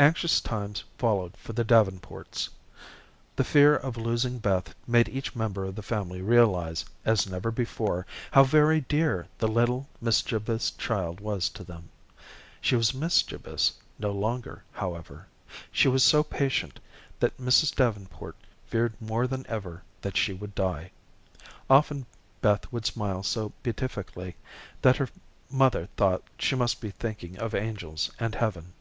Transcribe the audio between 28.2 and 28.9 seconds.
and heaven.